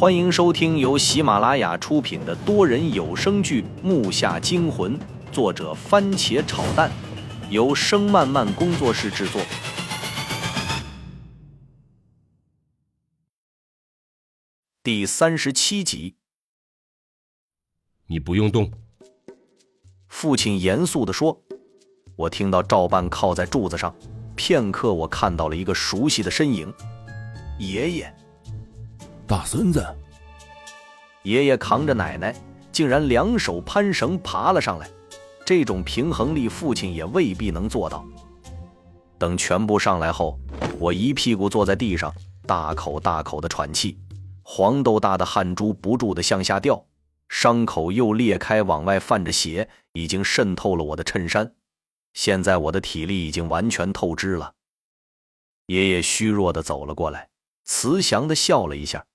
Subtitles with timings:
[0.00, 4.98] 欢迎收听由喜马拉雅出品的多人有声剧《木下惊魂》，
[5.30, 6.90] 作者番茄炒蛋，
[7.50, 9.42] 由声漫漫工作室制作。
[14.82, 16.16] 第三十七集，
[18.06, 18.72] 你不用动。
[20.08, 21.42] 父亲严肃地说。
[22.16, 23.94] 我听到赵半靠在柱子上，
[24.34, 26.72] 片刻，我看到了一个熟悉的身影，
[27.58, 28.16] 爷爷。
[29.30, 29.86] 大孙子，
[31.22, 32.34] 爷爷扛着奶奶，
[32.72, 34.90] 竟然两手攀绳爬了上来。
[35.46, 38.04] 这种平衡力，父亲也未必能做到。
[39.20, 40.36] 等全部上来后，
[40.80, 42.12] 我一屁股坐在地上，
[42.44, 43.96] 大口大口的喘气，
[44.42, 46.84] 黄豆大的汗珠不住的向下掉，
[47.28, 51.54] 伤口又裂开，往外泛着血，已经渗透了我的衬衫。
[52.14, 54.54] 现在我的体力已经完全透支了。
[55.66, 57.28] 爷爷虚弱的走了过来，
[57.64, 59.06] 慈祥的笑了一下。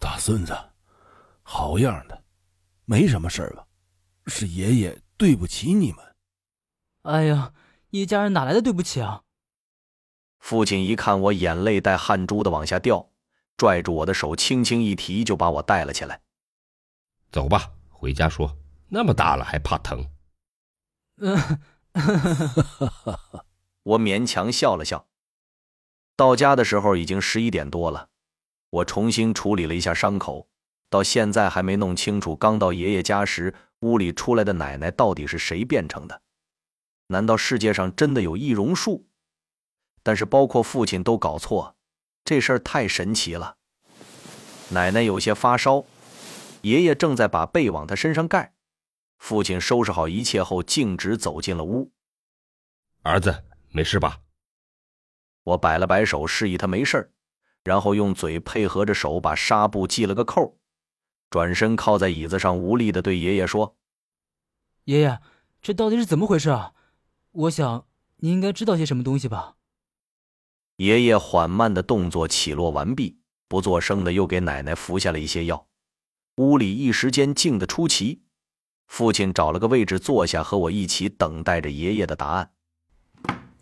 [0.00, 0.56] 大孙子，
[1.42, 2.24] 好样的，
[2.86, 3.66] 没什么事吧？
[4.26, 6.16] 是爷爷对不起你们。
[7.02, 7.52] 哎呀，
[7.90, 9.22] 一家人哪来的对不起啊？
[10.38, 13.10] 父亲一看我眼泪带汗珠的往下掉，
[13.58, 16.22] 拽住我的手，轻轻一提，就把我带了起来。
[17.30, 18.56] 走吧，回家说。
[18.88, 20.10] 那么大了还怕疼？
[21.18, 21.60] 嗯，
[23.84, 25.06] 我勉强笑了笑。
[26.16, 28.08] 到家的时候已经十一点多了。
[28.70, 30.48] 我重新处理了一下伤口，
[30.88, 36.22] 到现在还没弄清楚刚到爷爷家时屋里出来的奶奶到底是谁变成的？
[37.08, 39.08] 难道世界上真的有易容术？
[40.02, 41.76] 但是包括父亲都搞错，
[42.24, 43.56] 这事儿太神奇了。
[44.70, 45.84] 奶奶有些发烧，
[46.62, 48.54] 爷爷正在把被往她身上盖。
[49.18, 51.90] 父亲收拾好一切后，径直走进了屋。
[53.02, 54.20] 儿子，没事吧？
[55.42, 57.10] 我摆了摆手，示意他没事儿。
[57.64, 60.58] 然后用嘴配合着手把纱布系了个扣，
[61.28, 63.76] 转身靠在椅子上，无力的对爷爷说
[64.84, 65.20] ：“爷爷，
[65.60, 66.72] 这到底是怎么回事啊？
[67.32, 67.86] 我想
[68.16, 69.56] 你应该知道些什么东西吧。”
[70.76, 75.68] 爷爷缓慢的动作起落完毕，不作声的又给奶奶服下了一些药。
[76.36, 78.22] 屋里一时间静得出奇。
[78.86, 82.52] 父亲找了个位置坐下，和我一起等待着爷爷的答案。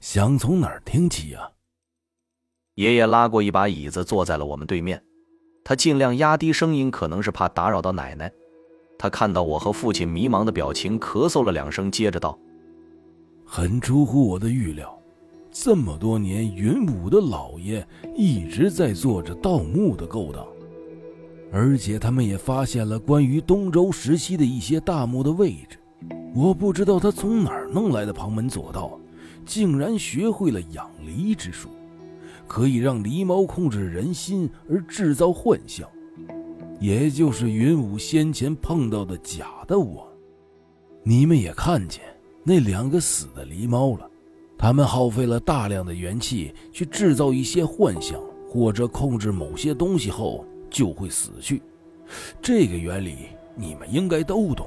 [0.00, 1.52] 想从哪儿听起呀？
[2.78, 5.02] 爷爷拉过一把椅子，坐在了我们对面。
[5.64, 8.32] 他尽量压低声音，可能是怕打扰到奶奶。
[8.96, 12.38] 他看到我和父亲迷茫的表情，咳嗽了两声，接着道
[13.44, 14.96] ：“很出乎我的预料，
[15.50, 17.84] 这么多年，云武的老爷
[18.14, 20.46] 一直在做着盗墓的勾当，
[21.52, 25.80] 而且他们也发现了关于东周时期的一些大墓的位置。
[26.32, 28.96] 我不知道他从哪儿弄来的旁门左道，
[29.44, 31.68] 竟然学会了养离之术。”
[32.48, 35.86] 可以让狸猫控制人心而制造幻象，
[36.80, 40.10] 也就是云武先前碰到的假的我。
[41.04, 42.02] 你们也看见
[42.42, 44.10] 那两个死的狸猫了，
[44.56, 51.62] 他们耗费了大量的元气去制造一些幻象或者控制某些东西后就会死去。
[52.40, 54.66] 这个原理你们应该都懂。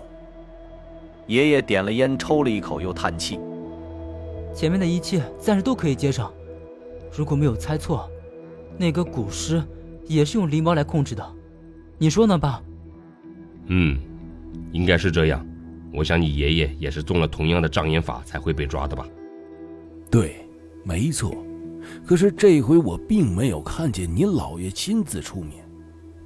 [1.28, 3.40] 爷爷点了烟，抽了一口，又叹气
[4.54, 6.32] ：“前面的一切暂时都可以接上。”
[7.16, 8.10] 如果没有猜错，
[8.78, 9.62] 那个古尸
[10.08, 11.36] 也是用狸猫来控制的，
[11.98, 12.62] 你说呢，爸？
[13.68, 14.00] 嗯，
[14.72, 15.46] 应该是这样。
[15.94, 19.06] 我想你爷爷也是中了同样的障眼法才会被抓的吧？
[20.10, 20.48] 对，
[20.84, 21.36] 没错。
[22.06, 25.68] 可是这回我并没有看见你姥爷亲自出面，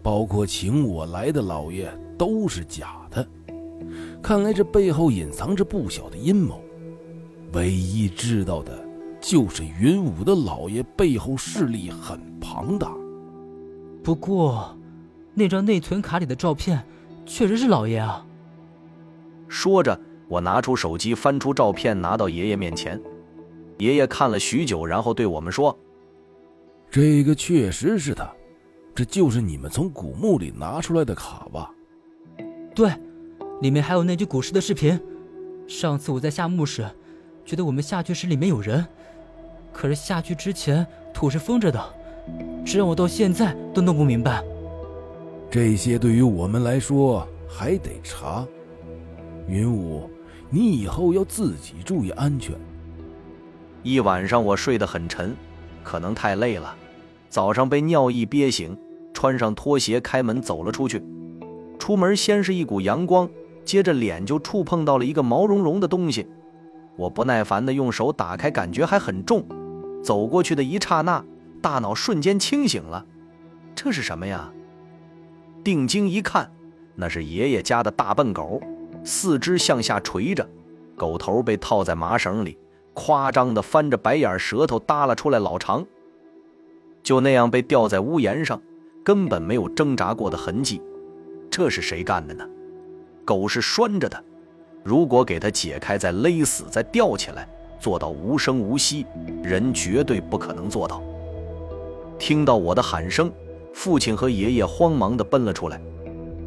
[0.03, 3.28] 包括请我来的老爷都是假的。
[4.22, 6.62] 看来这背后隐藏着不小的阴谋。
[7.53, 8.84] 唯一知道的。
[9.28, 12.94] 就是云武的老爷背后势力很庞大。
[14.03, 14.78] 不过，
[15.34, 16.86] 那张内存卡里的照片
[17.25, 18.24] 确实是老爷啊。
[19.47, 23.02] 说着，我拿出手机，翻出照片，拿到爷爷面前。
[23.80, 25.75] 爷爷看了许久，然后对我们说
[26.91, 28.31] ：“这个确实是他，
[28.94, 31.72] 这就是你们从古墓里拿出来的卡吧
[32.76, 32.91] ？”“对，
[33.64, 34.99] 里面还有那具古尸的视频。
[35.67, 36.88] 上次我在下墓时，
[37.44, 38.85] 觉得我们下去时里面有人。”
[39.75, 41.93] 可是下去之前土是封着的，
[42.66, 44.41] 这让我到现在都弄不明白。
[45.51, 48.47] 这些对于我们来说还得查。
[49.49, 50.09] 云武，
[50.49, 52.55] 你以后要自己注意安全。
[53.83, 55.35] 一晚上我睡得很沉，
[55.83, 56.73] 可能太累了。
[57.27, 58.77] 早上被尿意憋醒，
[59.13, 61.03] 穿上拖鞋开门走了出去。
[61.77, 63.29] 出门先是一股阳光，
[63.66, 66.25] 接着脸就触碰到了一个毛茸茸的东西。
[66.95, 69.45] 我不耐烦地用手打开，感觉还很重。
[70.05, 71.25] 走过去的一刹那，
[71.63, 73.03] 大脑瞬间清醒了。
[73.73, 74.53] 这是什么呀？
[75.63, 76.52] 定睛一看，
[76.93, 78.61] 那是爷爷家的大笨狗，
[79.03, 80.47] 四肢向下垂着，
[80.96, 82.55] 狗头被套在麻绳里，
[82.93, 85.84] 夸张的翻着白眼，舌头耷拉出来老长。
[87.01, 88.61] 就那样被吊在屋檐上，
[89.03, 90.79] 根本没有挣扎过的痕迹。
[91.49, 92.47] 这是谁干的呢？
[93.25, 94.23] 狗是拴着的，
[94.84, 97.49] 如果给它解开，再勒死，再吊起来，
[97.85, 99.05] 做到无声无息，
[99.43, 101.03] 人绝对不可能做到。
[102.17, 103.32] 听到我的喊声，
[103.76, 105.79] 父亲和爷爷慌忙地奔了出来，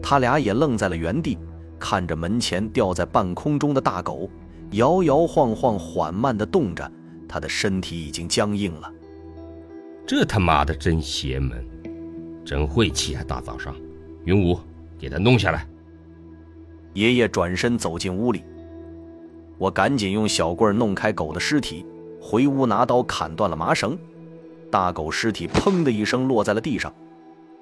[0.02, 1.38] 他俩也愣在了原地，
[1.79, 4.29] 看着门前吊在半空中的大狗，
[4.73, 6.90] 摇摇晃晃、缓慢地动着，
[7.29, 8.93] 他的身体已经僵硬了。
[10.05, 11.64] 这他妈的真邪门，
[12.44, 13.23] 真晦气啊！
[13.29, 13.76] 大早上，
[14.25, 14.58] 云武。
[14.99, 15.64] 给他弄下来。
[16.94, 18.43] 爷爷转身走进屋里，
[19.58, 21.84] 我赶紧用小棍弄开狗的尸体，
[22.20, 23.99] 回屋拿刀砍断了麻绳。
[24.70, 26.93] 大狗尸体砰的一声落在了地上，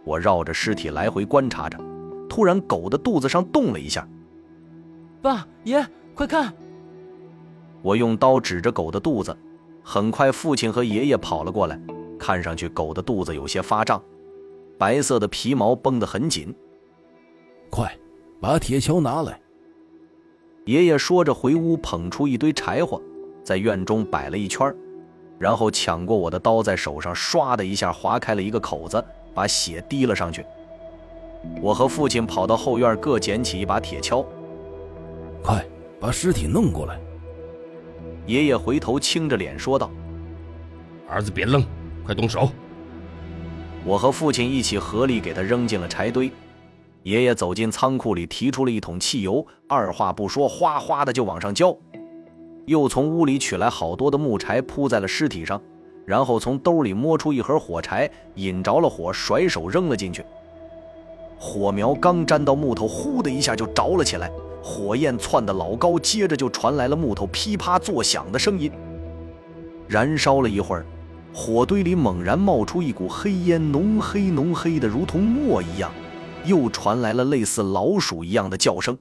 [0.04, 1.78] 我绕着尸体来回观察着，
[2.28, 4.06] 突然狗的肚子上动了一下。
[5.22, 6.52] 爸爷，快看！
[7.82, 9.36] 我用刀指着狗的肚子，
[9.82, 11.80] 很快父亲和爷爷跑了过来，
[12.18, 14.02] 看上去狗的肚子有些发胀，
[14.76, 16.54] 白色的皮毛绷得很紧。
[17.70, 17.96] 快，
[18.40, 19.40] 把铁锹拿来！
[20.66, 23.00] 爷爷说着，回屋捧出一堆柴火，
[23.44, 24.74] 在院中摆了一圈，
[25.38, 29.02] 然后抢过我的刀，在手上唰的一下划开了一个口子，
[29.32, 30.44] 把血滴了上去。
[31.62, 34.26] 我和父亲跑到后院，各捡起一把铁锹。
[35.40, 35.64] 快，
[36.00, 36.98] 把尸体弄过来！
[38.26, 39.88] 爷爷回头青着脸说道
[41.08, 41.62] ：“儿子别愣，
[42.04, 42.50] 快动手！”
[43.86, 46.28] 我和父亲一起合力给他扔进了柴堆。
[47.06, 51.76] 爷爷走进仓库里，提出了一桶汽油，二话不说，哗哗的就往上浇。
[52.64, 55.62] 又从屋里取来好多的木柴，铺在了尸体上，
[56.04, 60.24] 然后从兜里摸出一盒火柴，引着了火，甩手扔了进去。
[61.38, 64.28] 火苗刚沾到木头，呼的一下就着了起来，
[64.60, 68.68] 火焰窜得老高，接着就传来了木头噼啪作响的声音。
[69.86, 70.84] 燃烧了一会儿，
[71.32, 75.88] 火堆里猛然冒出一股黑烟，浓黑浓黑的，如同墨一样。
[76.46, 78.98] 又传来了类似老鼠一样的叫声，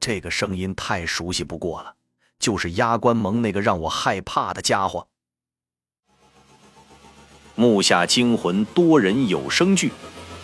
[0.00, 1.94] 这个声音太熟悉不过了，
[2.38, 5.06] 就是压关盟那个让我害怕的家伙。
[7.54, 9.90] 木下惊魂多人有声剧，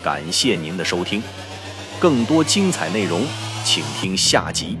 [0.03, 1.21] 感谢您的收听，
[1.99, 3.25] 更多精彩内容，
[3.63, 4.77] 请听下集。